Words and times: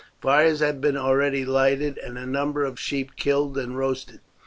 Fires 0.19 0.61
had 0.61 0.81
been 0.81 0.97
already 0.97 1.45
lighted, 1.45 1.99
and 1.99 2.17
a 2.17 2.25
number 2.25 2.63
of 2.65 2.79
sheep 2.79 3.15
killed 3.15 3.55
and 3.55 3.77
roasted. 3.77 4.19